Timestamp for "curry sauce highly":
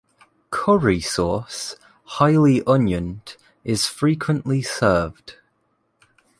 0.49-2.61